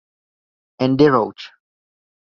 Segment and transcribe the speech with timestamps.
[0.79, 1.51] Andy Roach.